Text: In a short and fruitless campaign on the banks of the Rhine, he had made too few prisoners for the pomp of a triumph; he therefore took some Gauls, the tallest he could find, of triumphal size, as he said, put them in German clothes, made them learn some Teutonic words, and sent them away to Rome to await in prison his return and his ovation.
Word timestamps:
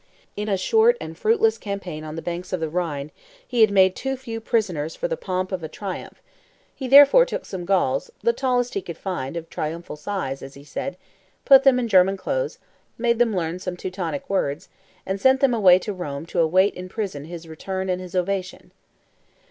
In 0.35 0.49
a 0.49 0.57
short 0.57 0.97
and 0.99 1.15
fruitless 1.15 1.59
campaign 1.59 2.03
on 2.03 2.15
the 2.15 2.23
banks 2.23 2.51
of 2.51 2.59
the 2.59 2.69
Rhine, 2.71 3.11
he 3.47 3.61
had 3.61 3.69
made 3.69 3.95
too 3.95 4.17
few 4.17 4.39
prisoners 4.41 4.95
for 4.95 5.07
the 5.07 5.15
pomp 5.15 5.51
of 5.51 5.61
a 5.61 5.67
triumph; 5.67 6.23
he 6.73 6.87
therefore 6.87 7.23
took 7.23 7.45
some 7.45 7.65
Gauls, 7.65 8.09
the 8.23 8.33
tallest 8.33 8.73
he 8.73 8.81
could 8.81 8.97
find, 8.97 9.37
of 9.37 9.47
triumphal 9.47 9.95
size, 9.95 10.41
as 10.41 10.55
he 10.55 10.63
said, 10.63 10.97
put 11.45 11.61
them 11.61 11.77
in 11.77 11.87
German 11.87 12.17
clothes, 12.17 12.57
made 12.97 13.19
them 13.19 13.35
learn 13.37 13.59
some 13.59 13.77
Teutonic 13.77 14.27
words, 14.27 14.69
and 15.05 15.21
sent 15.21 15.39
them 15.39 15.53
away 15.53 15.77
to 15.77 15.93
Rome 15.93 16.25
to 16.25 16.39
await 16.39 16.73
in 16.73 16.89
prison 16.89 17.25
his 17.25 17.47
return 17.47 17.87
and 17.87 18.01
his 18.01 18.15
ovation. 18.15 18.71